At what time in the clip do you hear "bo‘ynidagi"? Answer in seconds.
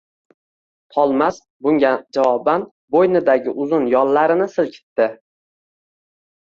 2.97-3.55